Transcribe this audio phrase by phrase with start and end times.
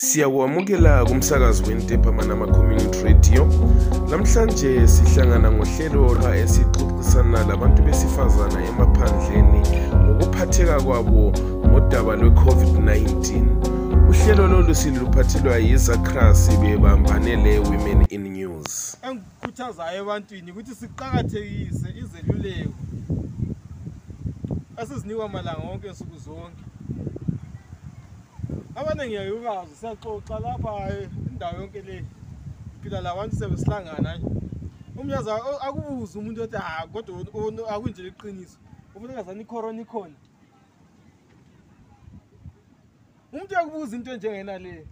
[0.00, 3.44] siyakwamukela kumsakazi wentepha manama community radio
[4.10, 9.60] namhlanje sihlangana ngohlelo lwa esixoxisana labantu besifazana emaphandleni
[10.12, 11.32] ngokuphatheka kwabo
[11.68, 18.68] ngodaba lwe-covid-19 uhlelo lolu siluphathelwa yizakrasi bebambanele women in news
[19.08, 22.72] engikukhuthazayo ebantwini ukuthi siqakathekise izeluleko
[24.80, 26.62] esizinikwa malanga wonke nsuku zonke
[28.74, 32.04] abaningi yake ungazi siyaxoxa laphaye indawo yonke le
[32.82, 34.24] phila la abantu sebesihlangana ayi
[34.96, 35.34] umyaza
[35.66, 38.58] akubuze umuntu othi ha ah, kodwa akwinjela iqiniso
[38.94, 40.16] ufuneka zani ikhorona ikhona
[43.32, 44.86] umuntu uyakubuza into enjengenale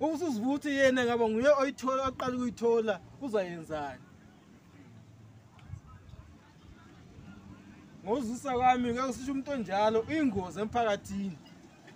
[0.00, 4.02] ubusuzibu ukuthi yena ngaba nguye oyithola aqala ukuyithola uzayenzani
[8.04, 11.38] ngozusa kwami ngeke sisho umuntu onjalo iyingozi emphakathini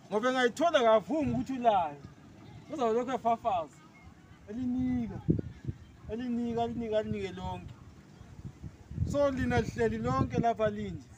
[0.09, 1.99] ngoba engayithola kavumi ukuthi ulale
[2.73, 3.81] uzawube lokhu efafaza
[4.49, 5.19] elinika
[6.13, 7.75] elinika alinika alinike lonke
[9.11, 11.09] so lina lihleli lonke lapha linje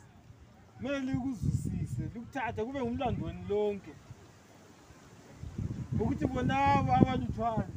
[0.77, 3.93] kumele likuzwisise likuthathe kube ngumlandweni lonke
[6.01, 7.73] ukuthi bonabo abaluthwane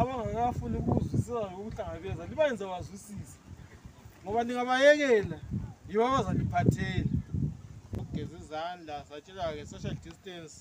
[0.00, 3.36] abangakafuni ukuzwisisa nokuhlangabeza libenze wazwisise
[4.22, 5.38] ngoba lingabayekela
[5.88, 7.15] yibo abazaliphathela
[8.16, 10.54] sageza izandla satshelwa-ke social distance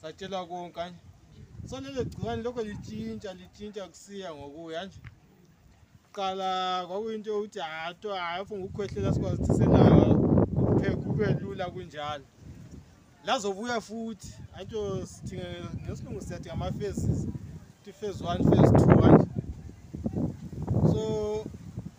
[0.00, 0.98] satshelwa konke anje
[1.68, 4.98] so lelo gciwane lokho litshintsha litshintsha kusiya ngokuya nje
[6.16, 6.48] qala
[6.86, 12.24] kwakuyinto yokuthi hato hayi funga ukukhwehlela sikwazi ukuthi senayo kube lula kunjalo
[13.26, 14.28] lazobuya futhi
[14.58, 15.36] ato sithi
[15.82, 17.20] ngesilungu siyathi ngama-fases
[17.80, 19.26] ukuthi -fase one fase two anje
[20.92, 21.02] so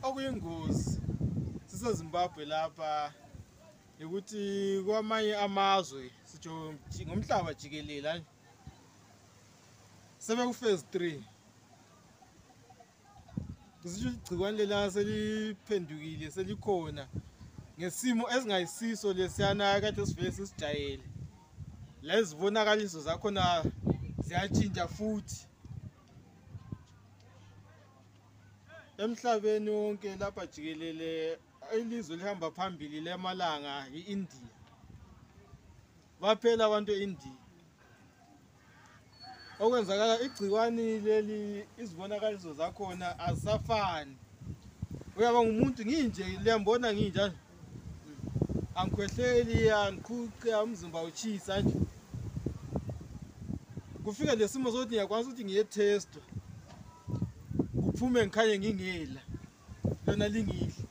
[0.06, 0.92] okuyingozi
[1.68, 3.25] sisezimbabwe lapha so,
[4.04, 6.52] ukuthi kwamanye amazwe sijo
[7.08, 8.24] ngomhlaba jikelele hayi
[10.26, 11.18] sebeku-phase three
[13.82, 17.04] kusitsho igcikwane lelana seliphendukile selikhona
[17.80, 21.06] ngesimo esingayisiso lesiyana kade sivele sisijayele
[22.06, 23.44] la izibonakaliso zakhona
[24.26, 25.38] ziyatshintsha futhi
[29.04, 31.12] emhlabeni wonke lapha jikelele
[31.78, 34.50] ilizwe lihamba phambili lemalanga yi-india
[36.22, 37.34] baphela abantu e-india
[39.64, 41.40] okwenzakala igciwani leli
[41.82, 44.14] izibonakaliso zakhona azisafani
[45.18, 47.38] uyaba ngumuntu nginje liyambona nginjani
[48.80, 51.80] angikhwehleli angikhuqe umzimba uchisa nje
[54.04, 56.22] kufika le simo sokuthi ngiyakwanisa ukuthi ngiyethestwa
[57.84, 59.22] kuphume ngikhanye ngingela
[60.06, 60.85] lona lingihle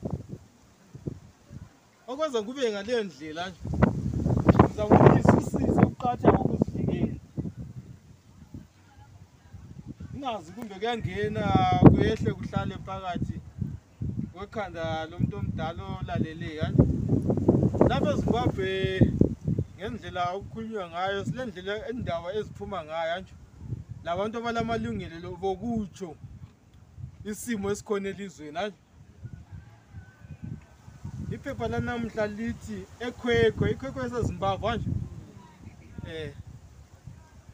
[2.15, 3.59] okwenza kube ngaleyo ndlela nje
[4.65, 7.15] ndizakuisisise ukuqatha kokuzifikela
[10.15, 11.43] ingazi kumbe kuyangena
[11.91, 13.35] kuyehle kuhlale phakathi
[14.33, 16.87] kwekhanda lomuntu omdala olaleleyo nje
[17.89, 18.69] lapha ezimbabwe
[19.75, 23.35] ngendlela okukhulunywa ngayo sile ndlela endawa eziphuma ngayo nje
[24.05, 26.09] labantu abalamalungelo bokutsho
[27.29, 28.79] isimo esikhona elizweni nje
[31.45, 36.31] iphepha lanamhla lithi ekhwekhwe ikhwekhwe yasezimbabwe anje um eh,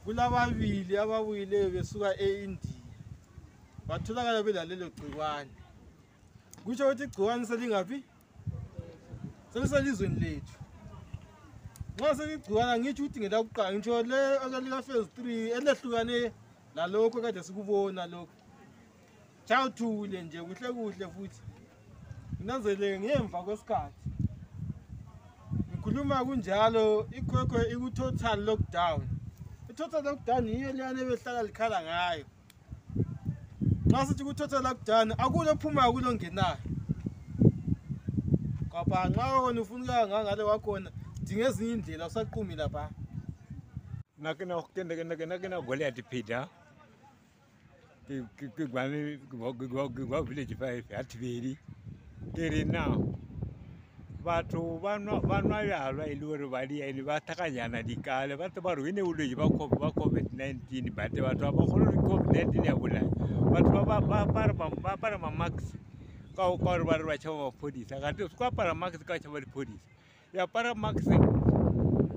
[0.03, 2.77] kulababili ababuyileyo besuka e-indiya
[3.87, 5.51] batholakala belalelo gcikwane
[6.63, 7.97] kutsho ukuthi igcikwane selingaphi
[9.51, 10.55] seliselizweni lethu
[11.95, 16.17] nxa seligcikwane angitsho ukuthi ngelakuqala ngitsho le akalikafase three elehlukane
[16.75, 18.37] lalokho kade sikubona lokho
[19.45, 21.41] tshawuthule nje kuhle kuhle futhi
[22.43, 24.01] inanzeleke ngemva kwesikhathi
[25.69, 26.85] ngikhuluma kunjalo
[27.17, 29.01] ikhwekhwe iku-total lockdown
[29.69, 32.25] i-total lockdown yiyo leyane ebehlala likhala ngayo
[33.91, 36.57] xa sithi ku-total lockdown akulo phumayo kulo ngenayo
[38.71, 40.89] kwapha nxa wona ufuna ukuya ngangale wakhona
[41.25, 42.83] dinga ezinye iindlela usaqumila pha
[44.23, 46.37] nakenakutendekenakenakenagoliyati phida
[50.35, 51.53] kigwavillage five yathiveli
[52.41, 53.15] iri nawo
[54.23, 54.79] vatho
[55.27, 59.45] vanwa yalwa iliwori valiya ini vathakanyana likale vato va rhwine vulwei va
[59.93, 63.03] covid-19 but vatho va vakhololi covid-19 ya vulaya
[63.51, 63.85] vatho
[64.81, 65.53] va pala mamax
[66.35, 69.81] kakari vari vachava vaphorisa kanti swi ku apala max ka vachava liphorisa
[70.33, 71.05] ya pala max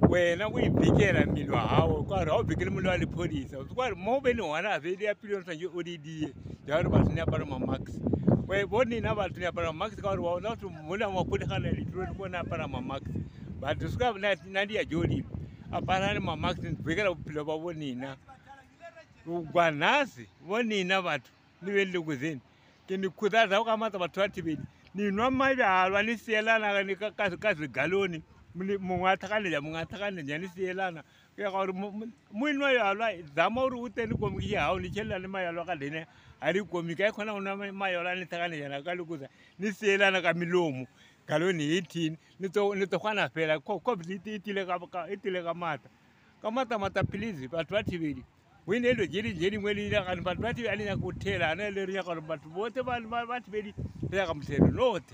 [0.09, 3.77] wena ku yi bikela mili wa hawo kari a wu bikele mili wa liphorisa swi
[3.77, 6.29] kari mauveni hwana avele ya pilioni swanje odidiye
[6.67, 8.01] jaari va swini ya pala mamax
[8.47, 13.13] vonina vanhu tinyapara mamaxi kauri waona kuti muna makuda kana litro rikuona apara mamaxi
[13.61, 14.13] but suka
[14.51, 15.25] nandiya jorini
[15.73, 18.17] apara mamaxi ndibvekera kupinda vavonina
[19.27, 21.25] gwanhasi vonina vanhu
[21.63, 22.41] nive ndikuzini
[22.87, 24.63] tinikuzaza kukamaza vatu vativeni
[24.95, 26.97] ninwa mavyalwa nisiyelana
[27.41, 28.23] kazigaloni
[28.81, 31.03] mumwe athakanenya mumwe athakanenya nisiyelana
[31.37, 31.73] ke gore
[32.31, 36.07] moinwa yalwa zama gore o tene komiki ke gao nešhelela le mayalwa ka lene
[36.41, 39.27] ga re komiki ga e kgona go na mayalwa a nethagane jana ka lekosa
[39.59, 40.87] ne seelana ka melomo
[41.27, 45.91] kalone eighteen letogana fela covid e, e, e tile ka mata
[46.41, 48.23] ka matamata please batho ba thibedi
[48.67, 51.51] go ine elo je dinje dingwe le dinagane batho ba thibedi a lenyaka go thela
[51.51, 53.03] ana le re yagore batho bothe ba
[53.43, 53.75] thibedi
[54.09, 55.11] re yaka mosele note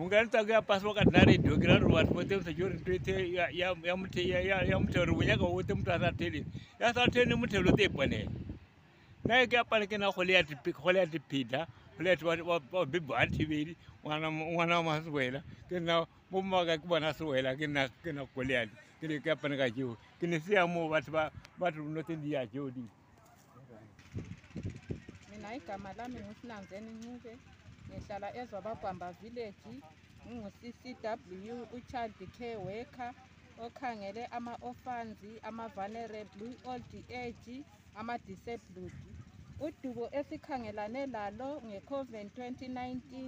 [0.00, 3.36] unganitsvaka pasi wakadhinare dhokera ruvati pote musecurity
[4.68, 6.46] yamutero vunyaka wote mutu asateli
[6.80, 8.28] yasateli mutelo teipone
[9.24, 10.56] naike apanike na khole yati
[11.28, 11.66] pita
[11.96, 12.24] khole yati
[12.72, 19.96] wabibu ativeli ngwana wa masuwela kena muma wakakibona suwela kena khole yati kene kapanika chiwo
[20.20, 21.10] kene siyamo vati
[21.58, 22.88] vati unotendiya chiwo dii
[25.32, 27.36] mina igama lami ngusilanzeni nyuke
[27.92, 29.60] ngihlala ezwabagwamba village
[30.24, 33.12] ngingu-ccw uchild care worker
[33.66, 36.90] okhangele ama-ofanzi ama-vulnerable i-old
[37.24, 37.56] age
[38.00, 38.96] ama-disabled
[39.66, 43.18] udubo esikhangelane lalo nge-covid-2019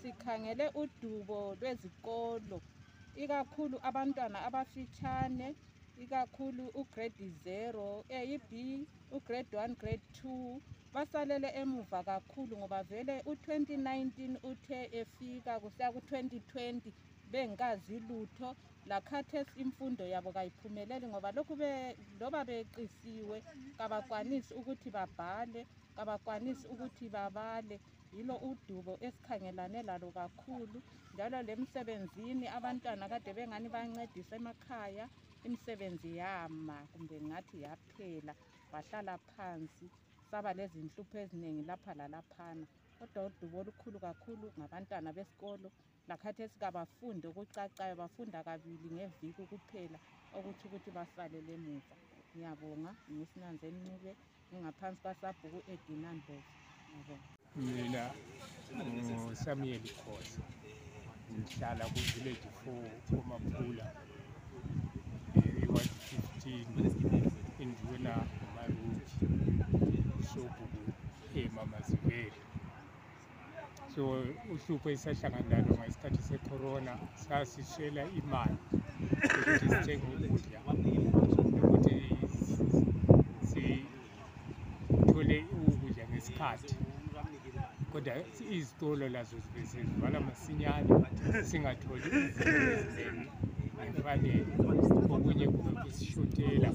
[0.00, 2.58] sikhangele udubo lwezikolo
[3.22, 5.48] ikakhulu abantwana abafitshane
[6.02, 7.86] ikakhulu ugrade zero
[8.18, 8.50] a b
[9.16, 10.44] ugrade one grade two
[10.96, 14.06] basalele emuva kakhulu ngoba vele u-2019
[14.50, 16.76] uthe efika kusiya ku-2020
[17.32, 18.48] bengazi lutho
[18.90, 21.54] lakhathesi imfundo yabo kayiphumeleli ngoba lokhu
[22.20, 23.36] loba beqisiwe
[23.78, 25.60] kabakwanisi ukuthi babhale
[25.96, 27.76] kabakwanisi ukuthi babale
[28.16, 30.78] yilo udubo esikhangelane lalo kakhulu
[31.14, 35.04] njalo lemsebenzini abantwana kade bengani bancedisa emakhaya
[35.46, 38.32] imisebenzi yama kumbe ngathi yaphela
[38.72, 39.88] bahlala phansi
[40.36, 42.64] saba lezinhlupho eziningi lapha lalaphana
[42.98, 45.68] kodwa udubo olukhulu kakhulu ngabantwana besikolo
[46.08, 49.98] lakhathesi kabafunde okucacayo bafunda kabili ngeviki kuphela
[50.36, 51.94] okutho ukuthi basalele emuva
[52.28, 54.12] ngiyabonga ngisinanzeni ncube
[54.48, 56.42] ngingaphansi kwasabhuku u-edinandlov
[56.96, 58.04] ngiyabonga
[58.74, 60.42] mina ngusamuel khosa
[61.32, 62.84] ngihlala kuvillage four
[63.18, 63.86] omaphula
[65.38, 66.68] eh, iwat fifteen
[67.62, 69.05] endiwena ngomalunga
[73.96, 74.22] so
[74.54, 76.92] uhlupho esisahlangana nalo ngesikhathi secorona
[77.26, 78.56] sasiswela imali
[79.12, 80.10] ukuthi sithenge
[81.40, 81.96] ukudla nokuthi
[84.94, 85.38] sithole
[85.72, 86.72] ukudla ngesikhathi
[87.92, 88.12] kodwa
[88.56, 90.88] izitolo lazo zibe sezivala masinyane
[91.48, 93.34] singatholi izinto
[93.90, 94.54] ngemfanelo
[95.14, 96.68] okunye kube kusishotela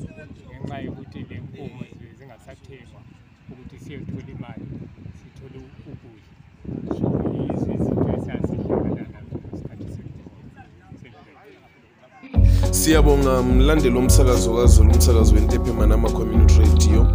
[0.47, 3.01] ngenxa yokuthi le nkomo zibe zingasathengwa
[3.51, 4.63] ukuthi siyothola imali
[5.19, 5.57] sithole
[5.91, 6.30] ukudla
[12.81, 17.07] siyabonga mlandeli womsakazo kazulu umsakazo wentephema nama community radio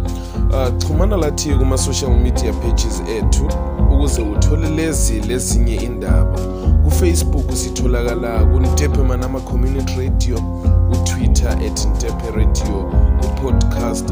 [0.53, 3.49] ah, xhumana uh, lathi kuma-social media pages ethu
[3.93, 6.39] ukuze uthole lezi lezinye indaba
[6.83, 10.41] kufacebook sitholakala kuntephema nama community radio
[10.89, 12.91] kutwitter at ntephe radio
[13.21, 14.11] kupodcast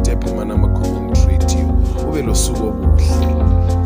[0.00, 1.76] ntephema nama community radio
[2.10, 3.79] ube losuku obuhle